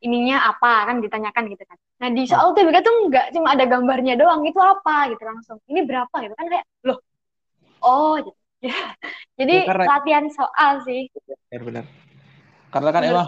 ininya 0.00 0.48
apa 0.48 0.88
kan 0.88 0.96
ditanyakan 1.04 1.44
gitu 1.52 1.64
kan. 1.68 1.76
Nah 2.00 2.08
di 2.12 2.24
soal 2.24 2.52
UTBK 2.52 2.80
tuh 2.80 2.94
nggak 3.12 3.26
cuma 3.36 3.52
ada 3.52 3.64
gambarnya 3.68 4.16
doang 4.16 4.44
itu 4.48 4.56
apa 4.56 5.12
gitu 5.12 5.22
langsung. 5.22 5.58
Ini 5.68 5.84
berapa 5.84 6.14
gitu 6.24 6.34
kan 6.34 6.46
kayak 6.48 6.66
loh 6.88 6.98
oh 7.84 8.16
gitu. 8.20 8.38
jadi 9.40 9.54
ya, 9.64 9.68
karena, 9.68 9.84
latihan 9.88 10.26
soal 10.32 10.72
sih. 10.84 11.08
Benar-benar 11.52 11.84
karena 12.70 12.90
kan 12.94 13.02
emang 13.02 13.26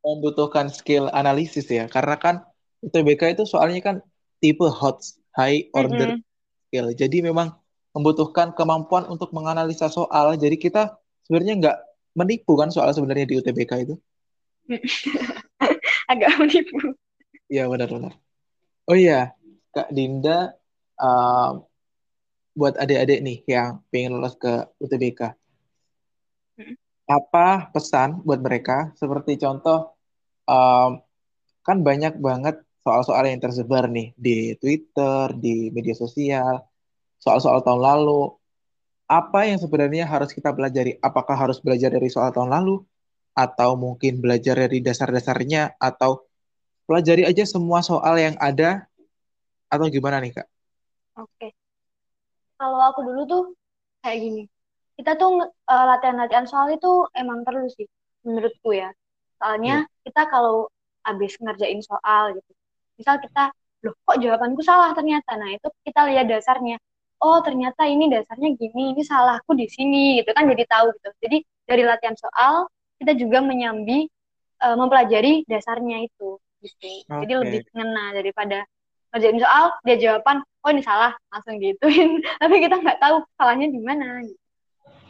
membutuhkan 0.00 0.66
skill 0.72 1.12
analisis 1.12 1.68
ya 1.68 1.84
karena 1.92 2.16
kan 2.16 2.40
UTBK 2.80 3.36
itu 3.36 3.44
soalnya 3.44 3.82
kan 3.84 3.96
tipe 4.40 4.64
hot 4.64 5.02
high 5.34 5.66
order 5.74 6.14
mm 6.14 6.22
-hmm. 6.22 6.66
skill. 6.70 6.86
Jadi 6.94 7.26
memang 7.26 7.52
membutuhkan 7.92 8.54
kemampuan 8.54 9.06
untuk 9.10 9.34
menganalisa 9.34 9.90
soal. 9.90 10.38
Jadi 10.38 10.56
kita 10.56 10.94
sebenarnya 11.26 11.54
nggak 11.58 11.76
menipu 12.18 12.58
kan 12.58 12.74
soal 12.74 12.90
sebenarnya 12.90 13.30
di 13.30 13.38
UTBK 13.38 13.72
itu 13.86 13.94
agak 16.08 16.32
menipu 16.40 16.96
iya 17.52 17.68
benar-benar 17.68 18.16
oh 18.88 18.96
iya 18.96 19.36
Kak 19.72 19.92
Dinda 19.92 20.58
um, 20.98 21.68
buat 22.58 22.74
adik-adik 22.74 23.22
nih 23.22 23.38
yang 23.46 23.78
pengen 23.94 24.18
lolos 24.18 24.34
ke 24.34 24.66
UTBK. 24.82 25.30
Hmm. 26.58 26.74
Apa 27.06 27.70
pesan 27.70 28.26
buat 28.26 28.42
mereka? 28.42 28.90
Seperti 28.98 29.38
contoh, 29.38 29.94
um, 30.50 30.98
kan 31.62 31.78
banyak 31.86 32.18
banget 32.18 32.58
soal-soal 32.82 33.30
yang 33.30 33.38
tersebar 33.38 33.86
nih 33.86 34.10
di 34.18 34.58
Twitter, 34.58 35.30
di 35.38 35.70
media 35.70 35.94
sosial, 35.94 36.66
soal-soal 37.22 37.62
tahun 37.62 37.78
lalu. 37.78 38.34
Apa 39.08 39.48
yang 39.48 39.62
sebenarnya 39.62 40.04
harus 40.04 40.34
kita 40.34 40.52
pelajari? 40.52 40.98
Apakah 41.00 41.38
harus 41.38 41.62
belajar 41.62 41.88
dari 41.94 42.10
soal 42.12 42.34
tahun 42.34 42.52
lalu? 42.52 42.82
Atau 43.38 43.78
mungkin 43.78 44.18
belajar 44.18 44.58
dari 44.58 44.82
dasar-dasarnya? 44.82 45.78
Atau 45.78 46.26
pelajari 46.90 47.22
aja 47.22 47.46
semua 47.46 47.86
soal 47.86 48.18
yang 48.18 48.34
ada? 48.42 48.90
Atau 49.70 49.86
gimana 49.86 50.18
nih, 50.18 50.34
Kak? 50.34 50.48
Oke 51.22 51.54
kalau 52.58 52.78
aku 52.90 53.00
dulu 53.06 53.22
tuh 53.24 53.42
kayak 54.02 54.18
gini 54.18 54.42
kita 54.98 55.14
tuh 55.14 55.46
uh, 55.46 55.84
latihan-latihan 55.94 56.44
soal 56.44 56.74
itu 56.74 57.06
emang 57.14 57.46
perlu 57.46 57.70
sih 57.70 57.86
menurutku 58.26 58.74
ya 58.74 58.90
soalnya 59.38 59.86
yeah. 59.86 60.02
kita 60.02 60.26
kalau 60.26 60.66
habis 61.06 61.38
ngerjain 61.38 61.78
soal 61.86 62.34
gitu 62.34 62.52
misal 62.98 63.22
kita 63.22 63.54
loh 63.86 63.94
kok 64.02 64.18
jawabanku 64.18 64.58
salah 64.66 64.90
ternyata 64.90 65.38
nah 65.38 65.54
itu 65.54 65.70
kita 65.86 66.10
lihat 66.10 66.26
dasarnya 66.26 66.82
oh 67.22 67.38
ternyata 67.46 67.86
ini 67.86 68.10
dasarnya 68.10 68.58
gini 68.58 68.98
ini 68.98 69.02
salahku 69.06 69.54
di 69.54 69.70
sini 69.70 70.18
gitu 70.18 70.34
kan 70.34 70.50
jadi 70.50 70.66
tahu 70.66 70.90
gitu 70.98 71.08
jadi 71.22 71.36
dari 71.70 71.82
latihan 71.86 72.18
soal 72.18 72.66
kita 72.98 73.12
juga 73.14 73.38
menyambi 73.42 74.06
uh, 74.62 74.76
mempelajari 74.76 75.46
dasarnya 75.46 76.04
itu 76.06 76.38
gitu. 76.58 76.90
Okay. 77.06 77.22
jadi 77.26 77.32
lebih 77.38 77.60
ngena 77.70 78.04
daripada 78.18 78.58
ngerjain 79.14 79.38
soal 79.40 79.64
dia 79.86 79.96
jawaban 79.96 80.42
oh 80.66 80.70
ini 80.74 80.82
salah 80.82 81.14
langsung 81.30 81.56
gituin. 81.62 82.18
Tapi 82.42 82.54
kita 82.58 82.76
nggak 82.82 82.98
tahu 82.98 83.22
salahnya 83.38 83.70
di 83.70 83.80
mana 83.80 84.26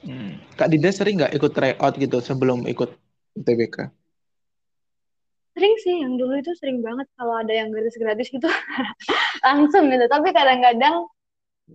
hmm. 0.04 0.57
kak 0.61 0.68
Dinda 0.68 0.92
sering 0.92 1.18
nggak 1.18 1.35
ikut 1.35 1.52
tryout 1.57 1.95
gitu 1.97 2.18
sebelum 2.21 2.68
ikut 2.68 2.92
UTBK 3.37 3.90
sering 5.59 5.75
sih 5.83 6.07
yang 6.07 6.14
dulu 6.14 6.38
itu 6.38 6.54
sering 6.54 6.78
banget 6.87 7.11
kalau 7.18 7.35
ada 7.35 7.50
yang 7.50 7.75
gratis-gratis 7.75 8.30
gitu. 8.30 8.47
Langsung 9.47 9.90
gitu. 9.90 10.07
Tapi 10.07 10.30
kadang-kadang 10.30 11.02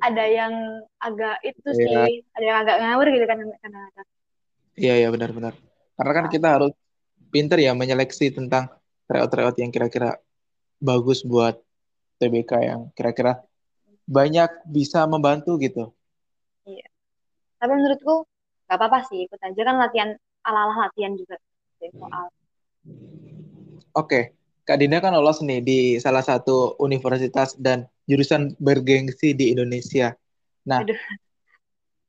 ada 0.01 0.23
yang 0.25 0.53
agak 0.97 1.37
itu 1.45 1.69
yeah. 1.77 2.07
sih 2.07 2.25
ada 2.33 2.45
yang 2.45 2.57
agak 2.65 2.77
ngawur 2.81 3.07
gitu 3.13 3.25
kan 3.29 3.37
kadang-kadang 3.37 4.07
iya 4.73 4.93
iya 5.05 5.07
benar-benar 5.13 5.53
karena 5.93 6.11
kan 6.13 6.25
kita 6.29 6.47
harus 6.59 6.73
pinter 7.33 7.57
ya 7.61 7.73
menyeleksi 7.73 8.33
tentang 8.33 8.69
tryout-tryout 9.09 9.57
yang 9.57 9.73
kira-kira 9.73 10.17
bagus 10.77 11.25
buat 11.25 11.57
TBK 12.21 12.51
yang 12.63 12.81
kira-kira 12.93 13.41
banyak 14.03 14.49
bisa 14.67 15.07
membantu 15.07 15.55
gitu. 15.59 15.91
Iya. 16.67 16.87
Tapi 17.59 17.71
menurutku 17.71 18.27
nggak 18.67 18.77
apa-apa 18.79 18.99
sih 19.07 19.27
ikut 19.27 19.39
aja 19.39 19.61
kan 19.63 19.75
latihan 19.79 20.09
ala-ala 20.43 20.87
latihan 20.87 21.15
juga 21.15 21.39
soal. 21.91 22.31
Oke, 23.93 24.35
Kak 24.63 24.79
Dinda 24.79 25.03
kan 25.03 25.11
lolos 25.11 25.43
nih 25.43 25.59
di 25.59 25.79
salah 25.99 26.23
satu 26.23 26.79
universitas 26.79 27.55
dan 27.59 27.87
jurusan 28.07 28.55
bergengsi 28.59 29.35
di 29.35 29.51
Indonesia. 29.51 30.15
Nah, 30.63 30.83
Aduh. 30.83 30.97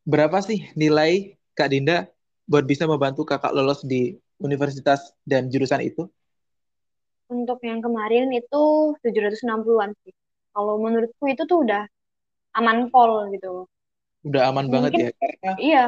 berapa 0.06 0.38
sih 0.42 0.70
nilai 0.78 1.34
Kak 1.58 1.70
Dinda 1.74 2.13
buat 2.50 2.64
bisa 2.68 2.84
membantu 2.84 3.22
kakak 3.24 3.52
lolos 3.56 3.80
di 3.84 4.16
universitas 4.40 5.00
dan 5.24 5.48
jurusan 5.52 5.80
itu? 5.84 6.08
untuk 7.34 7.58
yang 7.64 7.80
kemarin 7.80 8.30
itu 8.36 8.94
760-an 9.00 9.90
sih. 10.04 10.12
Kalau 10.54 10.78
menurutku 10.78 11.24
itu 11.26 11.42
tuh 11.48 11.64
udah 11.64 11.82
aman 12.54 12.92
pol 12.92 13.32
gitu. 13.34 13.66
Udah 14.24 14.42
aman 14.48 14.70
mungkin, 14.70 14.72
banget 14.72 14.92
ya. 14.94 15.08
Karena 15.18 15.52
iya. 15.60 15.84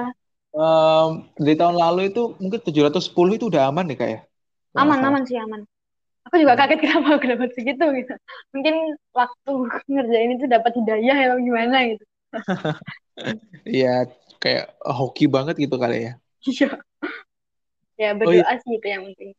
Um, 0.56 1.28
di 1.36 1.52
tahun 1.52 1.76
lalu 1.76 2.08
itu 2.08 2.32
mungkin 2.40 2.60
710 2.64 3.36
itu 3.36 3.44
udah 3.52 3.68
aman 3.68 3.84
nih 3.92 3.98
kayak. 4.00 4.20
Ya? 4.72 4.80
Aman, 4.80 5.00
aman 5.04 5.22
sih 5.28 5.36
aman. 5.36 5.60
Aku 6.26 6.40
juga 6.42 6.58
kaget 6.58 6.80
kenapa 6.82 7.20
aku 7.20 7.26
dapat 7.28 7.50
segitu 7.54 7.84
gitu. 7.92 8.14
Mungkin 8.56 8.74
waktu 9.14 9.50
ngerjain 9.86 10.30
itu 10.40 10.44
dapat 10.48 10.72
hidayah 10.74 11.16
ya 11.16 11.32
gimana 11.38 11.76
gitu. 11.92 12.04
Iya, 13.66 13.88
kayak 14.42 14.64
hoki 14.98 15.24
banget 15.34 15.54
gitu 15.62 15.76
kali 15.82 15.96
ya. 16.06 16.12
Iya. 16.46 16.70
Ya 17.96 18.12
berdoa 18.12 18.44
oh, 18.44 18.44
iya. 18.44 18.60
sih 18.60 18.72
itu 18.76 18.86
yang 18.86 19.02
penting. 19.08 19.30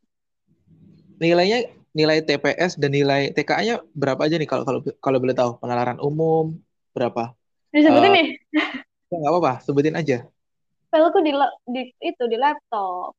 Nilainya 1.22 1.60
nilai 1.94 2.22
TPS 2.26 2.78
dan 2.78 2.94
nilai 2.94 3.34
TKA-nya 3.34 3.82
berapa 3.94 4.22
aja 4.22 4.38
nih 4.38 4.50
kalau 4.50 4.64
kalau 4.66 4.80
kalau 5.02 5.18
boleh 5.22 5.34
tahu 5.38 5.62
penalaran 5.62 5.98
umum 6.02 6.58
berapa? 6.94 7.38
Disebutin 7.70 8.12
uh, 8.12 8.16
nih. 8.18 8.28
Ya 9.08 9.16
nggak 9.24 9.32
apa-apa, 9.34 9.54
sebutin 9.64 9.96
aja. 9.96 10.26
Filenya 10.90 11.22
di, 11.24 11.32
di 11.70 11.82
itu 12.02 12.24
di 12.26 12.38
laptop. 12.38 13.14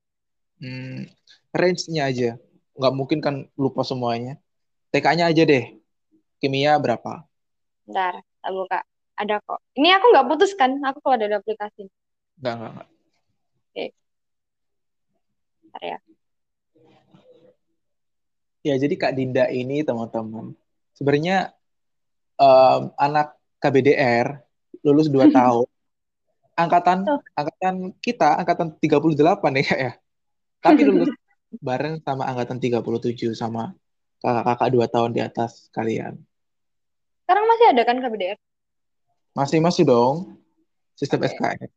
Hmm, 0.58 1.06
range-nya 1.54 2.10
aja. 2.10 2.30
Nggak 2.74 2.94
mungkin 2.94 3.18
kan 3.22 3.34
lupa 3.54 3.86
semuanya. 3.86 4.36
TK-nya 4.90 5.30
aja 5.30 5.42
deh. 5.46 5.78
Kimia 6.42 6.78
berapa? 6.78 7.26
Bentar, 7.86 8.20
tak 8.20 8.52
buka. 8.52 8.80
Ada 9.18 9.42
kok. 9.42 9.58
Ini 9.74 9.88
aku 9.98 10.06
nggak 10.14 10.26
putus 10.30 10.52
kan? 10.54 10.78
Aku 10.82 10.98
kalau 11.02 11.18
ada 11.18 11.38
aplikasi. 11.38 11.90
Nggak, 12.38 12.54
nggak, 12.58 12.70
nggak. 12.78 12.88
Oke. 13.78 13.94
Bentar 15.62 15.82
ya. 15.86 15.98
Ya, 18.66 18.74
jadi 18.74 18.94
Kak 18.98 19.14
Dinda 19.14 19.46
ini 19.54 19.86
teman-teman, 19.86 20.50
sebenarnya 20.98 21.54
um, 22.42 22.90
anak 22.98 23.38
KBDR 23.62 24.42
lulus 24.82 25.06
2 25.06 25.30
tahun. 25.38 25.70
Angkatan 26.58 27.06
angkatan 27.38 27.94
kita 28.02 28.34
angkatan 28.34 28.74
38 28.82 29.14
ya 29.62 29.62
Kak 29.62 29.78
ya. 29.78 29.92
Tapi 30.58 30.80
lulus 30.82 31.14
bareng 31.66 32.02
sama 32.02 32.26
angkatan 32.26 32.58
37 32.58 33.30
sama 33.38 33.78
kakak-kakak 34.18 34.68
2 34.74 34.90
tahun 34.90 35.10
di 35.14 35.22
atas 35.22 35.70
kalian. 35.70 36.18
Sekarang 37.22 37.46
masih 37.46 37.66
ada 37.70 37.82
kan 37.86 37.96
KBDR? 38.02 38.38
Masih 39.38 39.62
masih 39.62 39.86
dong. 39.86 40.34
Sistem 40.98 41.22
okay. 41.22 41.30
SKS. 41.30 41.72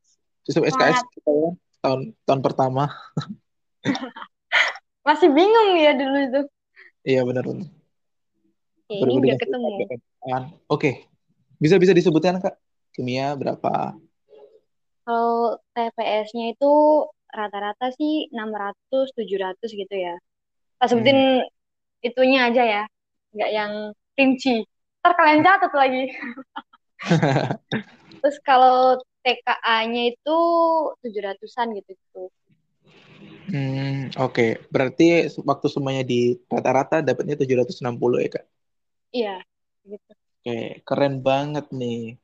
Sistem 0.50 0.66
SKS 0.66 0.98
kita 1.14 1.62
tahun 1.82 2.14
tahun 2.24 2.42
pertama. 2.46 2.90
masih 5.08 5.34
bingung 5.34 5.78
ya 5.82 5.92
dulu 5.98 6.18
itu. 6.22 6.42
Iya 7.02 7.22
benar 7.26 7.44
benar. 7.50 7.70
ini 8.92 9.14
udah 9.24 9.40
ketemu. 9.40 9.68
Oke, 10.70 11.10
bisa 11.58 11.80
bisa 11.82 11.96
disebutkan 11.96 12.38
kak 12.44 12.60
kimia 12.94 13.34
berapa? 13.34 13.98
Kalau 15.02 15.58
TPS-nya 15.74 16.54
itu 16.54 16.74
rata-rata 17.32 17.90
sih 17.96 18.28
600 18.30 19.16
700 19.16 19.58
gitu 19.72 19.96
ya. 19.96 20.20
Pas 20.78 20.92
sebutin 20.92 21.42
hmm. 21.42 22.06
itunya 22.06 22.52
aja 22.52 22.64
ya, 22.64 22.84
nggak 23.34 23.52
yang 23.52 23.72
rinci. 24.20 24.62
Ntar 25.02 25.14
kalian 25.18 25.42
catat 25.42 25.74
lagi. 25.74 26.04
Terus 28.22 28.38
kalau 28.46 29.02
TKA-nya 29.22 30.14
itu 30.14 30.38
700-an 31.06 31.68
gitu. 31.78 31.92
-gitu. 31.94 32.24
Hmm, 33.52 34.14
oke. 34.16 34.32
Okay. 34.32 34.50
Berarti 34.70 35.30
waktu 35.44 35.68
semuanya 35.68 36.04
di 36.06 36.40
rata-rata 36.48 37.04
dapatnya 37.04 37.36
760 37.38 38.22
ya, 38.22 38.30
Kak? 38.32 38.46
Iya, 39.12 39.36
gitu. 39.86 40.12
Oke, 40.42 40.82
keren 40.88 41.22
banget 41.22 41.70
nih. 41.70 42.18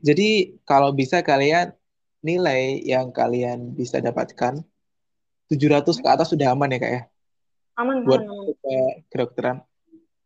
Jadi 0.00 0.56
kalau 0.64 0.94
bisa 0.96 1.20
kalian 1.20 1.76
nilai 2.24 2.80
yang 2.84 3.12
kalian 3.12 3.76
bisa 3.76 4.00
dapatkan 4.00 4.64
700 5.52 6.00
ke 6.00 6.08
atas 6.08 6.32
sudah 6.32 6.54
aman 6.54 6.72
ya 6.72 6.78
kak 6.80 6.92
ya? 6.92 7.02
Aman, 7.76 8.06
Buat 8.06 8.24
aman, 8.24 8.54
ke 8.56 8.76
kedokteran. 9.12 9.56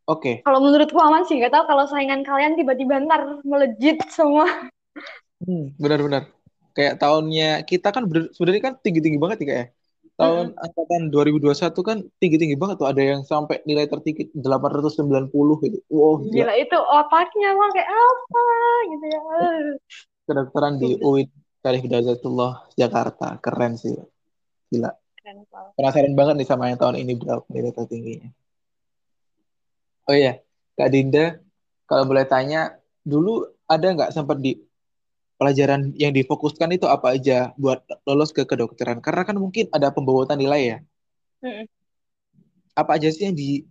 Oke. 0.05 0.45
Kalau 0.45 0.61
menurutku 0.61 1.01
aman 1.01 1.25
sih, 1.25 1.41
nggak 1.41 1.51
tahu 1.51 1.65
kalau 1.65 1.85
saingan 1.89 2.21
kalian 2.23 2.55
tiba-tiba 2.61 3.01
ntar 3.09 3.41
melejit 3.43 3.99
semua. 4.13 4.47
Hmm, 5.43 5.75
benar-benar. 5.81 6.31
Kayak 6.75 6.99
tahunnya 6.99 7.63
kita 7.67 7.89
kan 7.95 8.07
sebenarnya 8.35 8.63
kan 8.63 8.75
tinggi-tinggi 8.83 9.19
banget 9.19 9.39
ya 9.43 9.47
kak 9.47 9.59
ya? 9.59 9.67
Tahun 10.15 10.47
Mm-mm. 10.55 10.63
angkatan 10.63 11.03
2021 11.11 11.83
kan 11.83 11.99
tinggi-tinggi 12.23 12.55
banget 12.55 12.77
tuh. 12.79 12.87
Ada 12.87 13.03
yang 13.03 13.23
sampai 13.27 13.63
nilai 13.67 13.91
tertinggi 13.91 14.31
890 14.35 15.31
gitu. 15.67 15.79
Wow, 15.91 16.23
gila. 16.23 16.35
Gila 16.47 16.55
itu 16.55 16.79
otaknya 16.79 17.51
mah 17.59 17.69
kayak 17.75 17.91
apa 17.91 18.45
gitu 18.91 19.07
ya. 19.11 19.21
Kedokteran 20.31 20.73
di. 20.79 20.99
UIN 21.03 21.29
Syarif 21.65 21.83
Hidayatullah 21.83 22.53
Jakarta. 22.79 23.41
Keren 23.43 23.75
sih. 23.75 23.95
Gila. 24.71 24.91
Keren 25.19 25.47
banget. 25.51 25.73
Penasaran 25.75 26.15
banget 26.15 26.35
nih 26.39 26.49
sama 26.49 26.71
yang 26.71 26.79
tahun 26.79 26.97
ini 27.03 27.13
berapa 27.19 27.47
nilai 27.51 27.73
tertingginya. 27.75 28.31
Oh 30.05 30.13
iya, 30.13 30.37
Kak 30.77 30.93
Dinda, 30.93 31.41
kalau 31.89 32.05
boleh 32.05 32.29
tanya, 32.29 32.77
dulu 33.01 33.49
ada 33.65 33.87
nggak 33.89 34.13
sempat 34.13 34.37
di 34.37 34.61
pelajaran 35.35 35.93
yang 35.99 36.15
difokuskan 36.15 36.75
itu 36.75 36.87
apa 36.87 37.15
aja 37.19 37.51
buat 37.59 37.83
lolos 38.07 38.31
ke 38.31 38.47
kedokteran? 38.47 39.03
Karena 39.03 39.23
kan 39.27 39.37
mungkin 39.39 39.69
ada 39.75 39.91
pembobotan 39.91 40.39
nilai 40.39 40.63
ya. 40.63 40.79
Mm-mm. 41.45 41.67
Apa 42.75 42.99
aja 42.99 43.11
sih 43.11 43.31
yang 43.31 43.37
di, 43.39 43.63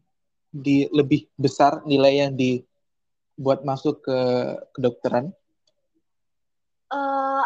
di 0.53 0.87
lebih 0.91 1.27
besar 1.35 1.83
nilai 1.83 2.27
yang 2.27 2.31
dibuat 2.35 3.67
masuk 3.67 4.03
ke 4.03 4.17
kedokteran? 4.75 5.31
Eh, 6.93 7.43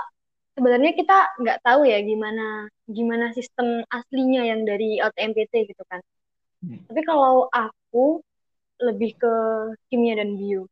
sebenarnya 0.57 0.91
kita 0.97 1.17
nggak 1.39 1.59
tahu 1.63 1.87
ya 1.87 2.01
gimana 2.03 2.67
gimana 2.89 3.31
sistem 3.31 3.85
aslinya 3.87 4.43
yang 4.43 4.67
dari 4.67 4.99
LTMPT 4.99 5.71
gitu 5.71 5.83
kan. 5.87 6.01
Hmm. 6.65 6.83
Tapi 6.89 7.01
kalau 7.05 7.47
aku 7.53 8.19
lebih 8.81 9.17
ke 9.17 9.33
kimia 9.89 10.17
dan 10.19 10.37
bio. 10.37 10.69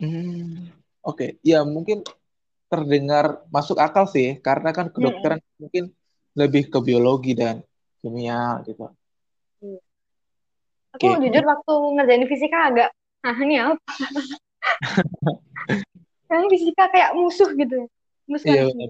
Hmm, 0.00 0.72
Oke, 1.04 1.36
Ya 1.44 1.60
mungkin 1.64 2.00
terdengar 2.70 3.42
masuk 3.50 3.82
akal 3.82 4.06
sih, 4.06 4.38
karena 4.38 4.70
kan 4.70 4.94
kedokteran 4.94 5.42
mungkin 5.58 5.90
lebih 6.38 6.70
ke 6.70 6.78
biologi 6.78 7.34
dan 7.34 7.66
kimia 7.98 8.62
gitu. 8.62 8.94
Aku 10.94 11.06
Oke. 11.06 11.26
jujur 11.26 11.42
waktu 11.42 11.74
ngerjain 11.98 12.26
fisika 12.30 12.70
agak, 12.70 12.94
nah 13.26 13.36
ini 13.42 13.58
apa? 13.58 13.74
Karena 16.30 16.46
fisika 16.46 16.86
kayak 16.94 17.10
musuh 17.18 17.50
gitu. 17.58 17.90
Musuh 18.30 18.46
Iya 18.46 18.70
benar. 18.70 18.88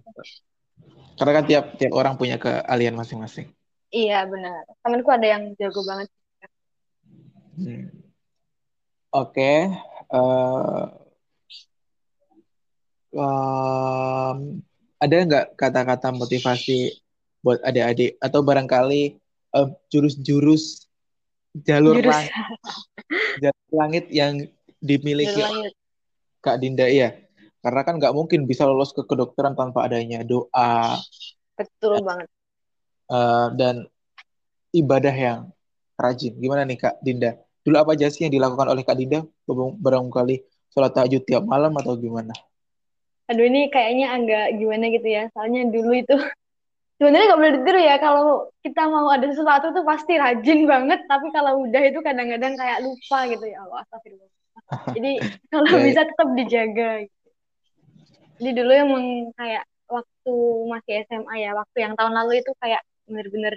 Karena 1.16 1.32
kan 1.40 1.44
tiap 1.48 1.64
tiap 1.80 1.92
orang 1.96 2.20
punya 2.20 2.36
keahlian 2.36 2.92
masing-masing. 2.92 3.48
Iya 3.88 4.28
benar. 4.28 4.68
Temanku 4.84 5.08
ada 5.08 5.24
yang 5.24 5.56
jago 5.56 5.80
banget. 5.88 6.12
Hmm. 7.56 7.88
Oke, 9.10 9.72
eh, 10.12 10.82
em, 13.12 14.36
ada 15.00 15.14
nggak 15.26 15.46
kata-kata 15.56 16.12
motivasi 16.12 16.94
buat 17.40 17.58
adik-adik 17.64 18.20
atau 18.20 18.40
barangkali 18.44 19.16
em, 19.56 19.68
jurus-jurus 19.88 20.86
jalur 21.66 21.98
Jurus 21.98 22.14
langit, 22.14 22.32
jalur 23.42 23.70
langit 23.74 24.04
yang 24.14 24.32
dimiliki 24.78 25.42
langit. 25.42 25.72
Kak 26.40 26.56
Dinda 26.62 26.86
ya? 26.88 27.12
Karena 27.60 27.84
kan 27.84 28.00
nggak 28.00 28.14
mungkin 28.16 28.48
bisa 28.48 28.64
lolos 28.64 28.96
ke 28.96 29.04
kedokteran 29.04 29.52
tanpa 29.52 29.84
adanya 29.84 30.24
doa 30.24 30.96
Betul 31.58 32.00
banget. 32.00 32.28
eh, 33.12 33.46
dan 33.60 33.74
ibadah 34.72 35.12
yang 35.12 35.40
rajin. 36.00 36.32
Gimana 36.40 36.64
nih 36.64 36.78
Kak 36.80 37.04
Dinda? 37.04 37.36
Dulu 37.60 37.76
apa 37.76 37.92
aja 37.92 38.08
sih 38.08 38.24
yang 38.24 38.32
dilakukan 38.32 38.72
oleh 38.72 38.80
Kak 38.86 38.96
Dinda? 38.96 39.20
Barangkali 39.84 40.40
sholat 40.72 40.96
tahajud 40.96 41.22
tiap 41.28 41.44
malam 41.44 41.74
atau 41.76 41.98
gimana? 42.00 42.32
Aduh 43.30 43.46
ini 43.46 43.70
kayaknya 43.70 44.06
agak 44.10 44.46
gimana 44.58 44.90
gitu 44.90 45.06
ya. 45.06 45.30
Soalnya 45.30 45.70
dulu 45.70 45.92
itu 45.94 46.14
sebenarnya 46.98 47.26
nggak 47.30 47.40
boleh 47.40 47.54
ditiru 47.62 47.80
ya. 47.80 47.96
Kalau 48.02 48.24
kita 48.60 48.82
mau 48.90 49.06
ada 49.06 49.26
sesuatu 49.30 49.70
tuh 49.70 49.84
pasti 49.86 50.18
rajin 50.18 50.66
banget. 50.66 51.06
Tapi 51.06 51.30
kalau 51.30 51.62
udah 51.62 51.82
itu 51.86 52.02
kadang-kadang 52.02 52.58
kayak 52.58 52.82
lupa 52.82 53.18
gitu 53.30 53.44
ya 53.46 53.62
Allah. 53.64 53.86
Astagfirullah. 53.86 54.30
Jadi 54.98 55.12
kalau 55.54 55.70
Ya, 55.70 55.78
ya. 55.78 55.84
bisa 55.86 56.00
tetap 56.02 56.28
dijaga. 56.34 56.90
gitu. 57.06 57.28
Jadi 58.40 58.50
dulu 58.56 58.72
emang 58.72 59.04
kayak 59.38 59.62
waktu 59.86 60.34
masih 60.66 60.92
SMA 61.06 61.34
ya. 61.38 61.50
Waktu 61.54 61.76
yang 61.86 61.94
tahun 61.94 62.14
lalu 62.18 62.42
itu 62.42 62.50
kayak 62.58 62.82
bener-bener 63.06 63.54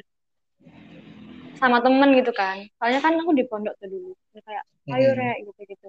sama 1.58 1.80
temen 1.82 2.14
gitu 2.14 2.30
kan. 2.30 2.62
Soalnya 2.78 3.00
kan 3.02 3.18
aku 3.18 3.32
di 3.34 3.48
pondok 3.50 3.74
tuh 3.82 3.90
dulu. 3.90 4.12
Kayak 4.38 4.64
ayo 4.94 5.10
Hmm. 5.16 5.18
rek 5.18 5.38
gitu-gitu. 5.48 5.88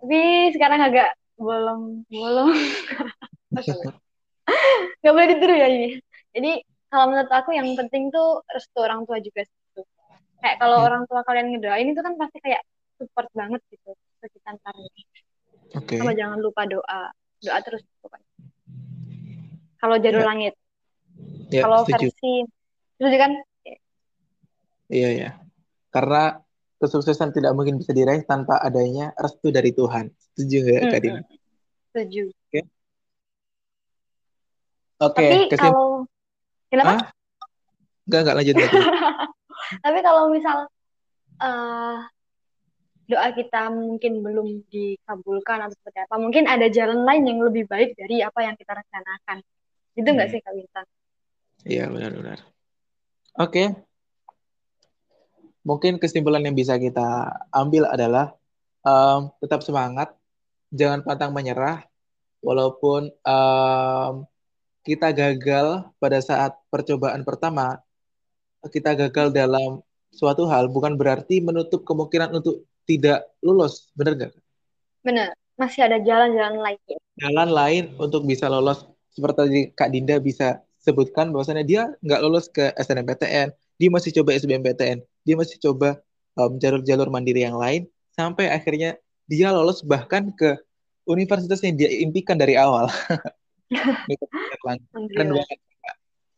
Tapi 0.00 0.20
sekarang 0.56 0.80
agak 0.80 1.12
bolong 1.36 2.02
bolong. 2.08 2.50
Gak 5.04 5.12
boleh 5.12 5.28
ditiru 5.32 5.54
ya 5.54 5.68
ini. 5.70 5.88
Jadi 6.32 6.50
kalau 6.88 7.12
menurut 7.12 7.30
aku 7.30 7.50
yang 7.54 7.68
penting 7.76 8.08
tuh 8.10 8.42
restu 8.50 8.78
orang 8.82 9.04
tua 9.04 9.20
juga 9.20 9.44
sih. 9.44 9.54
Kayak 10.36 10.56
kalau 10.60 10.78
Hmm. 10.84 10.86
orang 10.92 11.02
tua 11.08 11.20
kalian 11.24 11.48
ngedoain 11.56 11.88
itu 11.90 12.00
kan 12.00 12.14
pasti 12.20 12.38
kayak 12.44 12.62
support 12.96 13.28
banget 13.32 13.60
gitu 13.72 13.92
ke 14.20 14.26
kita 14.32 14.56
ntar. 14.60 14.74
Oke. 15.76 15.96
Sama 16.00 16.12
jangan 16.16 16.38
lupa 16.40 16.64
doa. 16.68 17.12
Doa 17.40 17.58
terus 17.64 17.82
pokoknya. 18.00 18.28
Kalau 19.76 19.96
jalur 20.00 20.22
Ya, 20.24 20.28
langit. 20.28 20.54
ya, 21.52 21.62
Kalau 21.64 21.84
versi 21.84 22.32
setuju 22.96 23.16
kan? 23.20 23.32
Iya, 24.86 25.08
ya. 25.12 25.30
Karena 25.90 26.38
kesuksesan 26.76 27.32
tidak 27.32 27.52
mungkin 27.56 27.80
bisa 27.80 27.92
diraih 27.96 28.22
tanpa 28.28 28.60
adanya 28.60 29.12
restu 29.16 29.48
dari 29.48 29.72
Tuhan. 29.72 30.12
Setuju 30.36 30.56
nggak, 30.64 30.80
Hmm, 30.80 30.92
Kak 30.92 31.00
Dinda? 31.02 31.22
setuju. 31.92 32.22
Oke. 32.28 32.60
Oke, 34.96 35.26
Tapi 35.28 35.38
kesim... 35.52 35.72
kalau 35.72 35.86
kenapa? 36.72 36.92
Ah, 36.92 37.00
nggak, 38.08 38.20
nggak 38.24 38.36
lanjut, 38.36 38.54
lanjut. 38.56 38.86
Tapi 39.84 39.98
kalau 40.04 40.22
misal 40.32 40.58
eh, 41.42 41.96
doa 43.06 43.28
kita 43.30 43.70
mungkin 43.70 44.12
belum 44.24 44.48
dikabulkan 44.66 45.58
atau 45.68 45.74
seperti 45.78 45.98
apa, 46.04 46.16
mungkin 46.18 46.44
ada 46.50 46.66
jalan 46.72 47.06
lain 47.06 47.22
yang 47.28 47.40
lebih 47.44 47.64
baik 47.70 47.94
dari 47.94 48.20
apa 48.24 48.40
yang 48.42 48.56
kita 48.58 48.72
rencanakan. 48.72 49.38
Itu 49.96 50.08
nggak 50.12 50.28
Hmm. 50.28 50.34
sih 50.34 50.40
Kak 50.44 50.54
Bintang? 50.56 50.86
Iya, 51.66 51.84
benar-benar. 51.90 52.38
Oke, 53.36 53.85
mungkin 55.66 55.98
kesimpulan 55.98 56.46
yang 56.46 56.54
bisa 56.54 56.78
kita 56.78 57.26
ambil 57.50 57.90
adalah 57.90 58.38
em, 58.86 59.26
tetap 59.42 59.66
semangat, 59.66 60.14
jangan 60.70 61.02
pantang 61.02 61.34
menyerah, 61.34 61.82
walaupun 62.38 63.10
em, 63.10 64.12
kita 64.86 65.10
gagal 65.10 65.90
pada 65.98 66.22
saat 66.22 66.54
percobaan 66.70 67.26
pertama, 67.26 67.82
kita 68.70 68.94
gagal 68.94 69.34
dalam 69.34 69.82
suatu 70.14 70.46
hal, 70.46 70.70
bukan 70.70 70.94
berarti 70.94 71.42
menutup 71.42 71.82
kemungkinan 71.82 72.30
untuk 72.38 72.62
tidak 72.86 73.26
lulus, 73.42 73.90
benar 73.98 74.14
nggak? 74.14 74.32
Benar, 75.02 75.34
masih 75.58 75.90
ada 75.90 75.98
jalan-jalan 75.98 76.62
lain. 76.62 76.78
Jalan 77.18 77.50
lain 77.50 77.84
untuk 77.98 78.22
bisa 78.22 78.46
lolos, 78.46 78.86
seperti 79.10 79.36
tadi 79.36 79.60
Kak 79.74 79.90
Dinda 79.90 80.22
bisa 80.22 80.62
sebutkan 80.78 81.34
bahwasannya 81.34 81.66
dia 81.66 81.90
nggak 82.06 82.20
lolos 82.22 82.46
ke 82.46 82.70
SNMPTN, 82.78 83.50
dia 83.50 83.88
masih 83.90 84.14
coba 84.14 84.38
SBMPTN, 84.38 85.02
dia 85.26 85.34
masih 85.34 85.58
coba 85.58 85.98
em, 86.38 86.52
jalur-jalur 86.62 87.10
mandiri 87.10 87.42
yang 87.42 87.58
lain, 87.58 87.90
sampai 88.14 88.46
akhirnya 88.54 88.94
dia 89.26 89.50
lolos 89.50 89.82
bahkan 89.82 90.30
ke 90.30 90.54
universitas 91.06 91.58
yang 91.66 91.74
dia 91.74 91.90
impikan 91.90 92.38
dari 92.38 92.54
awal. 92.54 92.86
Keren 93.66 94.78
Alhamdulillah. 94.94 95.42
banget, 95.42 95.58
Kak. 95.58 95.96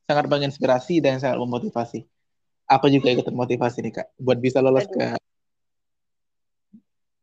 Sangat 0.08 0.24
menginspirasi 0.32 0.94
dan 1.04 1.20
sangat 1.20 1.36
memotivasi. 1.36 2.08
Aku 2.68 2.88
juga 2.88 3.12
ikut 3.12 3.24
termotivasi 3.28 3.84
nih, 3.84 3.92
Kak, 4.00 4.08
buat 4.20 4.40
bisa 4.40 4.60
lolos 4.64 4.88
Aduh. 4.88 4.96
ke 4.96 5.06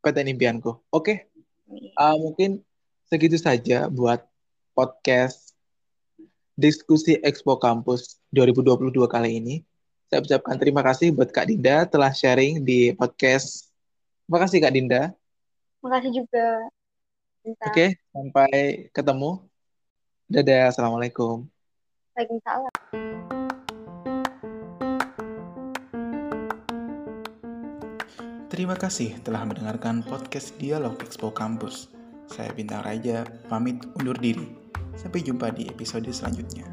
PTN 0.06 0.38
impianku. 0.38 0.78
Oke, 0.94 1.30
Amin. 1.66 1.90
uh, 1.98 2.18
mungkin 2.22 2.62
segitu 3.10 3.42
saja 3.42 3.90
buat 3.90 4.22
podcast 4.78 5.54
diskusi 6.58 7.18
Expo 7.22 7.58
Kampus 7.58 8.22
2022 8.34 8.94
kali 9.10 9.42
ini. 9.42 9.56
Saya 10.16 10.24
ucapkan 10.24 10.56
terima 10.56 10.80
kasih 10.80 11.12
buat 11.12 11.28
Kak 11.28 11.44
Dinda 11.44 11.84
telah 11.84 12.08
sharing 12.16 12.64
di 12.64 12.96
podcast. 12.96 13.68
Terima 14.24 14.40
kasih 14.48 14.64
Kak 14.64 14.72
Dinda. 14.72 15.02
Makasih 15.84 16.24
juga. 16.24 16.72
Bintang. 17.44 17.68
Oke, 17.68 18.00
sampai 18.16 18.52
ketemu. 18.96 19.44
Dadah, 20.32 20.72
Assalamualaikum. 20.72 21.44
Waalaikumsalam. 22.16 22.72
Terima 28.48 28.80
kasih 28.80 29.20
telah 29.20 29.44
mendengarkan 29.44 30.00
podcast 30.00 30.56
Dialog 30.56 30.96
Expo 31.04 31.28
Kampus. 31.28 31.92
Saya 32.32 32.56
Bintang 32.56 32.88
Raja, 32.88 33.28
pamit 33.52 33.84
undur 34.00 34.16
diri. 34.16 34.48
Sampai 34.96 35.28
jumpa 35.28 35.52
di 35.52 35.68
episode 35.68 36.08
selanjutnya. 36.08 36.72